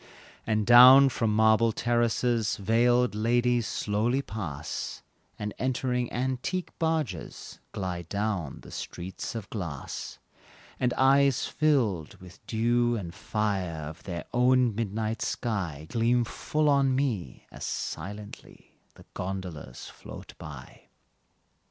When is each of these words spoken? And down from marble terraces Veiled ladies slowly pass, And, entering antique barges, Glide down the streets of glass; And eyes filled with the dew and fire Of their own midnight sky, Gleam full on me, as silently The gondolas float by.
And 0.47 0.65
down 0.65 1.09
from 1.09 1.31
marble 1.35 1.71
terraces 1.71 2.57
Veiled 2.57 3.13
ladies 3.13 3.67
slowly 3.67 4.23
pass, 4.23 5.03
And, 5.37 5.53
entering 5.59 6.11
antique 6.11 6.71
barges, 6.79 7.59
Glide 7.71 8.09
down 8.09 8.61
the 8.61 8.71
streets 8.71 9.35
of 9.35 9.47
glass; 9.51 10.17
And 10.79 10.91
eyes 10.95 11.45
filled 11.45 12.15
with 12.19 12.37
the 12.47 12.57
dew 12.57 12.95
and 12.95 13.13
fire 13.13 13.83
Of 13.87 14.01
their 14.01 14.25
own 14.33 14.73
midnight 14.73 15.21
sky, 15.21 15.85
Gleam 15.87 16.23
full 16.23 16.67
on 16.67 16.95
me, 16.95 17.45
as 17.51 17.63
silently 17.63 18.79
The 18.95 19.05
gondolas 19.13 19.85
float 19.87 20.33
by. 20.39 20.89